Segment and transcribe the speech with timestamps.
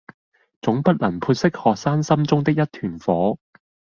[0.63, 3.37] 總不能潑熄學生心中的一團火